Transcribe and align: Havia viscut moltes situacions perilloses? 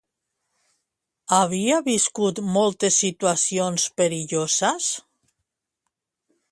Havia 1.39 1.77
viscut 1.89 2.41
moltes 2.57 2.99
situacions 3.05 3.87
perilloses? 4.01 4.93